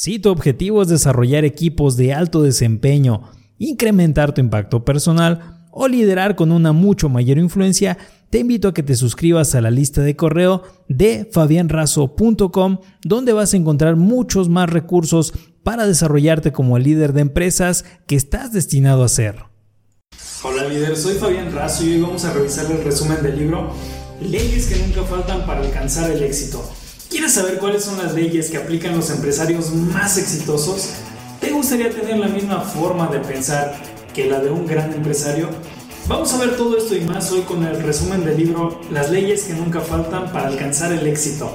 Si 0.00 0.20
tu 0.20 0.30
objetivo 0.30 0.80
es 0.80 0.86
desarrollar 0.86 1.44
equipos 1.44 1.96
de 1.96 2.14
alto 2.14 2.44
desempeño, 2.44 3.32
incrementar 3.58 4.32
tu 4.32 4.40
impacto 4.40 4.84
personal 4.84 5.66
o 5.72 5.88
liderar 5.88 6.36
con 6.36 6.52
una 6.52 6.72
mucho 6.72 7.08
mayor 7.08 7.36
influencia, 7.36 7.98
te 8.30 8.38
invito 8.38 8.68
a 8.68 8.74
que 8.74 8.84
te 8.84 8.94
suscribas 8.94 9.56
a 9.56 9.60
la 9.60 9.72
lista 9.72 10.00
de 10.02 10.14
correo 10.14 10.62
de 10.88 11.28
fabianrazo.com, 11.32 12.78
donde 13.02 13.32
vas 13.32 13.52
a 13.52 13.56
encontrar 13.56 13.96
muchos 13.96 14.48
más 14.48 14.70
recursos 14.70 15.32
para 15.64 15.84
desarrollarte 15.84 16.52
como 16.52 16.76
el 16.76 16.84
líder 16.84 17.12
de 17.12 17.22
empresas 17.22 17.84
que 18.06 18.14
estás 18.14 18.52
destinado 18.52 19.02
a 19.02 19.08
ser. 19.08 19.46
Hola 20.44 20.68
líder, 20.68 20.96
soy 20.96 21.14
Fabián 21.14 21.52
Razo 21.52 21.84
y 21.84 21.94
hoy 21.94 22.02
vamos 22.02 22.24
a 22.24 22.32
revisar 22.32 22.70
el 22.70 22.84
resumen 22.84 23.20
del 23.20 23.36
libro 23.36 23.72
Leyes 24.22 24.68
que 24.68 24.76
nunca 24.76 25.02
faltan 25.02 25.44
para 25.44 25.58
alcanzar 25.62 26.08
el 26.12 26.22
éxito. 26.22 26.62
¿Quieres 27.10 27.32
saber 27.32 27.58
cuáles 27.58 27.84
son 27.84 27.96
las 27.96 28.12
leyes 28.12 28.50
que 28.50 28.58
aplican 28.58 28.94
los 28.94 29.08
empresarios 29.08 29.72
más 29.72 30.18
exitosos? 30.18 30.90
¿Te 31.40 31.50
gustaría 31.50 31.88
tener 31.88 32.18
la 32.18 32.28
misma 32.28 32.60
forma 32.60 33.08
de 33.08 33.18
pensar 33.20 33.74
que 34.12 34.28
la 34.28 34.40
de 34.40 34.50
un 34.50 34.66
gran 34.66 34.92
empresario? 34.92 35.48
Vamos 36.06 36.34
a 36.34 36.38
ver 36.38 36.58
todo 36.58 36.76
esto 36.76 36.94
y 36.94 37.00
más 37.00 37.32
hoy 37.32 37.40
con 37.42 37.64
el 37.64 37.82
resumen 37.82 38.26
del 38.26 38.36
libro 38.36 38.78
Las 38.92 39.10
leyes 39.10 39.44
que 39.44 39.54
nunca 39.54 39.80
faltan 39.80 40.30
para 40.32 40.48
alcanzar 40.48 40.92
el 40.92 41.06
éxito. 41.06 41.50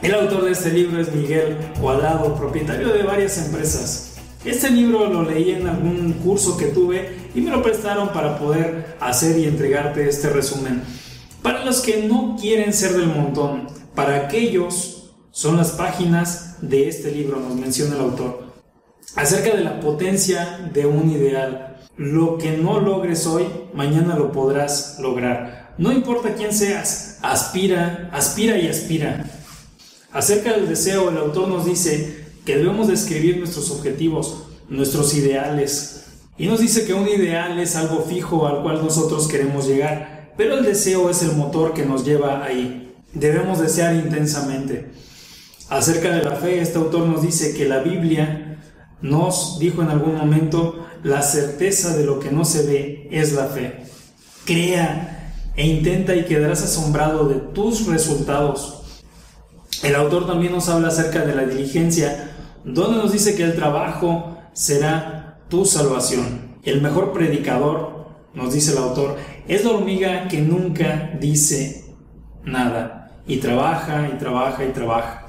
El 0.00 0.14
autor 0.14 0.46
de 0.46 0.52
este 0.52 0.70
libro 0.70 0.98
es 0.98 1.12
Miguel 1.12 1.58
Cuadrado, 1.78 2.34
propietario 2.34 2.88
de 2.88 3.02
varias 3.02 3.36
empresas. 3.36 4.12
Este 4.42 4.70
libro 4.70 5.06
lo 5.06 5.22
leí 5.22 5.50
en 5.50 5.68
algún 5.68 6.14
curso 6.24 6.56
que 6.56 6.66
tuve 6.66 7.14
y 7.34 7.42
me 7.42 7.50
lo 7.50 7.62
prestaron 7.62 8.08
para 8.08 8.38
poder 8.38 8.96
hacer 9.00 9.38
y 9.38 9.44
entregarte 9.44 10.08
este 10.08 10.30
resumen. 10.30 10.82
Para 11.42 11.62
los 11.62 11.82
que 11.82 12.06
no 12.08 12.38
quieren 12.40 12.72
ser 12.72 12.94
del 12.94 13.08
montón, 13.08 13.68
para 13.94 14.16
aquellos 14.16 14.93
son 15.34 15.56
las 15.56 15.72
páginas 15.72 16.58
de 16.60 16.88
este 16.88 17.10
libro, 17.10 17.40
nos 17.40 17.56
menciona 17.56 17.96
el 17.96 18.02
autor. 18.02 18.44
Acerca 19.16 19.56
de 19.56 19.64
la 19.64 19.80
potencia 19.80 20.70
de 20.72 20.86
un 20.86 21.10
ideal. 21.10 21.76
Lo 21.96 22.38
que 22.38 22.56
no 22.56 22.78
logres 22.78 23.26
hoy, 23.26 23.44
mañana 23.74 24.14
lo 24.14 24.30
podrás 24.30 24.96
lograr. 25.00 25.74
No 25.76 25.90
importa 25.90 26.34
quién 26.36 26.54
seas, 26.54 27.18
aspira, 27.20 28.10
aspira 28.12 28.56
y 28.58 28.68
aspira. 28.68 29.28
Acerca 30.12 30.52
del 30.52 30.68
deseo, 30.68 31.10
el 31.10 31.18
autor 31.18 31.48
nos 31.48 31.66
dice 31.66 32.26
que 32.46 32.56
debemos 32.56 32.86
describir 32.86 33.38
nuestros 33.38 33.72
objetivos, 33.72 34.44
nuestros 34.68 35.14
ideales. 35.14 36.04
Y 36.38 36.46
nos 36.46 36.60
dice 36.60 36.86
que 36.86 36.94
un 36.94 37.08
ideal 37.08 37.58
es 37.58 37.74
algo 37.74 38.04
fijo 38.08 38.46
al 38.46 38.62
cual 38.62 38.84
nosotros 38.84 39.26
queremos 39.26 39.66
llegar, 39.66 40.32
pero 40.36 40.56
el 40.56 40.64
deseo 40.64 41.10
es 41.10 41.24
el 41.24 41.32
motor 41.32 41.74
que 41.74 41.84
nos 41.84 42.04
lleva 42.04 42.44
ahí. 42.44 42.94
Debemos 43.12 43.58
desear 43.58 43.96
intensamente. 43.96 44.94
Acerca 45.68 46.10
de 46.10 46.22
la 46.22 46.36
fe, 46.36 46.60
este 46.60 46.78
autor 46.78 47.06
nos 47.06 47.22
dice 47.22 47.54
que 47.54 47.66
la 47.66 47.78
Biblia 47.78 48.58
nos 49.00 49.58
dijo 49.58 49.82
en 49.82 49.88
algún 49.88 50.16
momento, 50.16 50.86
la 51.02 51.22
certeza 51.22 51.96
de 51.96 52.04
lo 52.04 52.18
que 52.18 52.30
no 52.30 52.44
se 52.44 52.66
ve 52.66 53.08
es 53.10 53.32
la 53.32 53.46
fe. 53.46 53.84
Crea 54.44 55.32
e 55.56 55.66
intenta 55.66 56.14
y 56.16 56.24
quedarás 56.24 56.62
asombrado 56.62 57.28
de 57.28 57.36
tus 57.36 57.86
resultados. 57.86 58.82
El 59.82 59.94
autor 59.96 60.26
también 60.26 60.52
nos 60.52 60.68
habla 60.68 60.88
acerca 60.88 61.24
de 61.24 61.34
la 61.34 61.44
diligencia, 61.44 62.32
donde 62.64 62.96
nos 62.98 63.12
dice 63.12 63.34
que 63.34 63.42
el 63.42 63.54
trabajo 63.54 64.38
será 64.52 65.38
tu 65.48 65.64
salvación. 65.64 66.56
El 66.62 66.80
mejor 66.80 67.12
predicador, 67.12 68.08
nos 68.32 68.52
dice 68.52 68.72
el 68.72 68.78
autor, 68.78 69.16
es 69.46 69.64
la 69.64 69.72
hormiga 69.72 70.28
que 70.28 70.40
nunca 70.40 71.12
dice 71.20 71.84
nada 72.44 73.12
y 73.26 73.36
trabaja 73.36 74.08
y 74.08 74.18
trabaja 74.18 74.64
y 74.64 74.72
trabaja. 74.72 75.23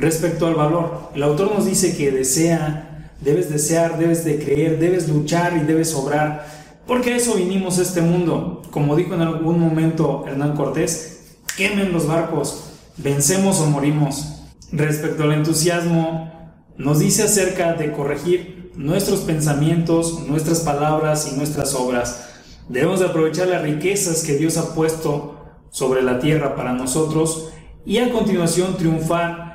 Respecto 0.00 0.46
al 0.46 0.54
valor, 0.54 1.10
el 1.14 1.22
autor 1.22 1.54
nos 1.54 1.66
dice 1.66 1.96
que 1.96 2.10
desea, 2.10 3.10
debes 3.20 3.50
desear, 3.50 3.98
debes 3.98 4.24
de 4.24 4.38
creer, 4.38 4.78
debes 4.78 5.08
luchar 5.08 5.56
y 5.56 5.60
debes 5.60 5.94
obrar, 5.94 6.46
porque 6.86 7.14
a 7.14 7.16
eso 7.16 7.34
vinimos 7.34 7.78
a 7.78 7.82
este 7.82 8.02
mundo. 8.02 8.62
Como 8.70 8.94
dijo 8.94 9.14
en 9.14 9.22
algún 9.22 9.58
momento 9.58 10.24
Hernán 10.26 10.54
Cortés, 10.54 11.36
quemen 11.56 11.92
los 11.92 12.06
barcos, 12.06 12.64
vencemos 12.96 13.60
o 13.60 13.66
morimos. 13.66 14.42
Respecto 14.70 15.22
al 15.22 15.32
entusiasmo, 15.32 16.30
nos 16.76 16.98
dice 16.98 17.22
acerca 17.22 17.72
de 17.74 17.92
corregir 17.92 18.72
nuestros 18.76 19.20
pensamientos, 19.20 20.20
nuestras 20.28 20.60
palabras 20.60 21.30
y 21.32 21.36
nuestras 21.36 21.74
obras. 21.74 22.28
Debemos 22.68 23.00
de 23.00 23.06
aprovechar 23.06 23.48
las 23.48 23.62
riquezas 23.62 24.22
que 24.22 24.36
Dios 24.36 24.58
ha 24.58 24.74
puesto 24.74 25.36
sobre 25.70 26.02
la 26.02 26.18
tierra 26.18 26.54
para 26.54 26.72
nosotros 26.72 27.50
y 27.86 27.98
a 27.98 28.12
continuación 28.12 28.76
triunfar 28.76 29.45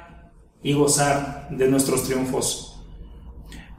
y 0.63 0.73
gozar 0.73 1.47
de 1.51 1.67
nuestros 1.67 2.03
triunfos. 2.03 2.83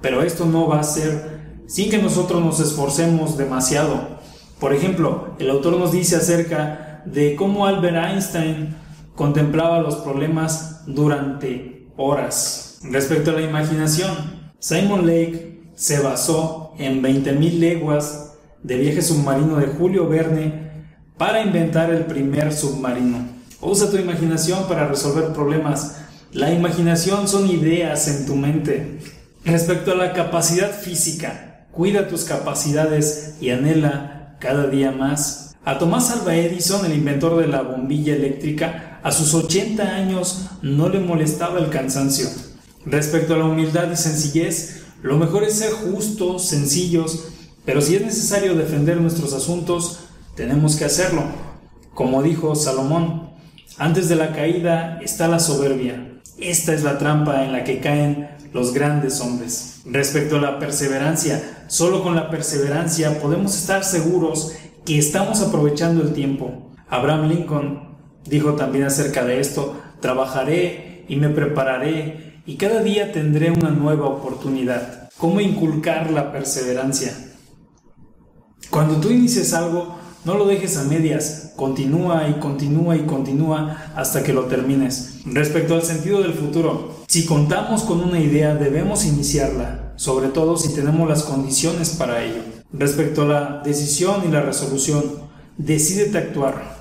Pero 0.00 0.22
esto 0.22 0.46
no 0.46 0.66
va 0.66 0.80
a 0.80 0.84
ser 0.84 1.42
sin 1.66 1.90
que 1.90 1.98
nosotros 1.98 2.44
nos 2.44 2.60
esforcemos 2.60 3.36
demasiado. 3.36 4.18
Por 4.58 4.74
ejemplo, 4.74 5.34
el 5.38 5.50
autor 5.50 5.78
nos 5.78 5.92
dice 5.92 6.16
acerca 6.16 7.02
de 7.06 7.34
cómo 7.36 7.66
Albert 7.66 7.96
Einstein 7.96 8.76
contemplaba 9.14 9.80
los 9.80 9.96
problemas 9.96 10.82
durante 10.86 11.88
horas. 11.96 12.80
Respecto 12.82 13.30
a 13.30 13.34
la 13.34 13.42
imaginación, 13.42 14.52
Simon 14.58 15.06
Lake 15.06 15.70
se 15.74 16.00
basó 16.00 16.74
en 16.78 17.02
20.000 17.02 17.58
leguas 17.58 18.34
de 18.62 18.76
viaje 18.76 19.02
submarino 19.02 19.56
de 19.56 19.66
Julio 19.66 20.08
Verne 20.08 20.72
para 21.16 21.42
inventar 21.42 21.90
el 21.90 22.06
primer 22.06 22.52
submarino. 22.52 23.18
Usa 23.60 23.90
tu 23.90 23.96
imaginación 23.96 24.66
para 24.66 24.88
resolver 24.88 25.32
problemas 25.32 26.01
la 26.32 26.50
imaginación 26.50 27.28
son 27.28 27.50
ideas 27.50 28.08
en 28.08 28.24
tu 28.24 28.36
mente. 28.36 29.00
Respecto 29.44 29.92
a 29.92 29.96
la 29.96 30.14
capacidad 30.14 30.72
física, 30.72 31.66
cuida 31.70 32.08
tus 32.08 32.24
capacidades 32.24 33.34
y 33.38 33.50
anhela 33.50 34.38
cada 34.40 34.66
día 34.66 34.92
más. 34.92 35.54
A 35.62 35.78
Tomás 35.78 36.10
Alva 36.10 36.34
Edison, 36.34 36.86
el 36.86 36.94
inventor 36.94 37.38
de 37.38 37.48
la 37.48 37.60
bombilla 37.60 38.14
eléctrica, 38.14 38.98
a 39.02 39.12
sus 39.12 39.34
80 39.34 39.82
años 39.82 40.46
no 40.62 40.88
le 40.88 41.00
molestaba 41.00 41.58
el 41.58 41.68
cansancio. 41.68 42.28
Respecto 42.86 43.34
a 43.34 43.38
la 43.38 43.44
humildad 43.44 43.92
y 43.92 43.96
sencillez, 43.96 44.84
lo 45.02 45.18
mejor 45.18 45.44
es 45.44 45.56
ser 45.56 45.72
justos, 45.72 46.48
sencillos, 46.48 47.26
pero 47.66 47.82
si 47.82 47.96
es 47.96 48.02
necesario 48.02 48.54
defender 48.54 48.98
nuestros 48.98 49.34
asuntos, 49.34 49.98
tenemos 50.34 50.76
que 50.76 50.86
hacerlo. 50.86 51.24
Como 51.92 52.22
dijo 52.22 52.54
Salomón, 52.54 53.32
antes 53.76 54.08
de 54.08 54.16
la 54.16 54.32
caída 54.32 54.98
está 55.02 55.28
la 55.28 55.38
soberbia, 55.38 56.11
esta 56.38 56.74
es 56.74 56.82
la 56.82 56.98
trampa 56.98 57.44
en 57.44 57.52
la 57.52 57.64
que 57.64 57.80
caen 57.80 58.28
los 58.52 58.74
grandes 58.74 59.20
hombres. 59.20 59.82
Respecto 59.84 60.36
a 60.36 60.40
la 60.40 60.58
perseverancia, 60.58 61.64
solo 61.68 62.02
con 62.02 62.14
la 62.14 62.30
perseverancia 62.30 63.20
podemos 63.20 63.56
estar 63.56 63.84
seguros 63.84 64.52
que 64.84 64.98
estamos 64.98 65.40
aprovechando 65.40 66.02
el 66.02 66.12
tiempo. 66.12 66.70
Abraham 66.88 67.28
Lincoln 67.28 67.96
dijo 68.24 68.54
también 68.54 68.84
acerca 68.84 69.24
de 69.24 69.40
esto, 69.40 69.80
trabajaré 70.00 71.04
y 71.08 71.16
me 71.16 71.28
prepararé 71.28 72.40
y 72.44 72.56
cada 72.56 72.82
día 72.82 73.12
tendré 73.12 73.50
una 73.50 73.70
nueva 73.70 74.06
oportunidad. 74.06 75.10
¿Cómo 75.16 75.40
inculcar 75.40 76.10
la 76.10 76.32
perseverancia? 76.32 77.12
Cuando 78.70 78.96
tú 78.96 79.10
inicies 79.10 79.52
algo, 79.52 79.96
no 80.24 80.34
lo 80.36 80.46
dejes 80.46 80.76
a 80.76 80.84
medias, 80.84 81.52
continúa 81.56 82.28
y 82.28 82.34
continúa 82.34 82.96
y 82.96 83.06
continúa 83.06 83.92
hasta 83.96 84.22
que 84.22 84.32
lo 84.32 84.44
termines. 84.44 85.20
Respecto 85.24 85.74
al 85.74 85.82
sentido 85.82 86.22
del 86.22 86.34
futuro, 86.34 87.02
si 87.08 87.26
contamos 87.26 87.82
con 87.82 88.00
una 88.00 88.20
idea 88.20 88.54
debemos 88.54 89.04
iniciarla, 89.04 89.92
sobre 89.96 90.28
todo 90.28 90.56
si 90.56 90.74
tenemos 90.74 91.08
las 91.08 91.24
condiciones 91.24 91.90
para 91.90 92.22
ello. 92.22 92.42
Respecto 92.72 93.22
a 93.22 93.26
la 93.26 93.62
decisión 93.64 94.22
y 94.26 94.30
la 94.30 94.42
resolución, 94.42 95.02
decídete 95.58 96.18
actuar. 96.18 96.76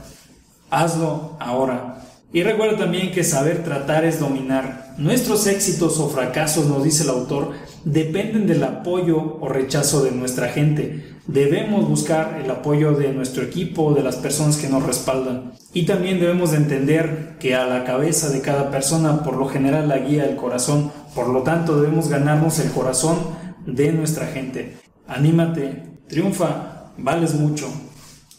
Hazlo 0.69 1.35
ahora. 1.39 2.03
Y 2.33 2.43
recuerda 2.43 2.77
también 2.77 3.11
que 3.11 3.25
saber 3.25 3.63
tratar 3.63 4.05
es 4.05 4.19
dominar. 4.19 4.93
Nuestros 4.97 5.47
éxitos 5.47 5.99
o 5.99 6.07
fracasos, 6.09 6.65
nos 6.65 6.83
dice 6.83 7.03
el 7.03 7.09
autor, 7.09 7.51
dependen 7.83 8.47
del 8.47 8.63
apoyo 8.63 9.37
o 9.41 9.49
rechazo 9.49 10.01
de 10.03 10.11
nuestra 10.11 10.47
gente. 10.47 11.17
Debemos 11.27 11.89
buscar 11.89 12.39
el 12.43 12.49
apoyo 12.49 12.93
de 12.93 13.11
nuestro 13.11 13.43
equipo, 13.43 13.93
de 13.93 14.03
las 14.03 14.15
personas 14.15 14.55
que 14.55 14.69
nos 14.69 14.83
respaldan. 14.83 15.51
Y 15.73 15.85
también 15.85 16.21
debemos 16.21 16.51
de 16.51 16.57
entender 16.57 17.35
que 17.39 17.55
a 17.55 17.65
la 17.65 17.83
cabeza 17.83 18.29
de 18.29 18.41
cada 18.41 18.71
persona 18.71 19.23
por 19.23 19.35
lo 19.35 19.47
general 19.47 19.89
la 19.89 19.97
guía 19.97 20.25
el 20.25 20.37
corazón. 20.37 20.91
Por 21.13 21.27
lo 21.27 21.43
tanto 21.43 21.81
debemos 21.81 22.07
ganarnos 22.07 22.59
el 22.59 22.71
corazón 22.71 23.17
de 23.65 23.91
nuestra 23.91 24.27
gente. 24.27 24.77
Anímate, 25.05 25.83
triunfa, 26.07 26.91
vales 26.97 27.35
mucho. 27.35 27.67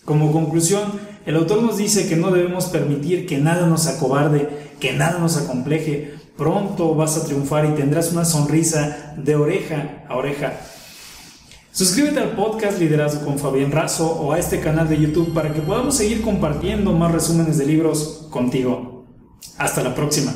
Como 0.04 0.32
conclusión, 0.32 0.82
el 1.26 1.36
autor 1.36 1.62
nos 1.62 1.76
dice 1.76 2.08
que 2.08 2.16
no 2.16 2.30
debemos 2.30 2.66
permitir 2.66 3.26
que 3.26 3.38
nada 3.38 3.66
nos 3.66 3.86
acobarde, 3.86 4.48
que 4.80 4.92
nada 4.92 5.18
nos 5.18 5.36
acompleje. 5.36 6.14
Pronto 6.36 6.94
vas 6.94 7.16
a 7.16 7.24
triunfar 7.24 7.66
y 7.66 7.74
tendrás 7.74 8.12
una 8.12 8.24
sonrisa 8.24 9.14
de 9.16 9.36
oreja 9.36 10.04
a 10.08 10.16
oreja. 10.16 10.54
Suscríbete 11.70 12.20
al 12.20 12.32
podcast 12.32 12.78
Liderazgo 12.78 13.24
con 13.24 13.38
Fabián 13.38 13.72
Razo 13.72 14.10
o 14.10 14.32
a 14.32 14.38
este 14.38 14.60
canal 14.60 14.88
de 14.88 15.00
YouTube 15.00 15.32
para 15.32 15.54
que 15.54 15.62
podamos 15.62 15.96
seguir 15.96 16.20
compartiendo 16.20 16.92
más 16.92 17.12
resúmenes 17.12 17.56
de 17.56 17.66
libros 17.66 18.26
contigo. 18.30 19.06
Hasta 19.56 19.82
la 19.82 19.94
próxima. 19.94 20.34